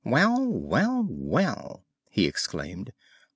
[0.03, 2.91] "Well, well, well!" he exclaimed.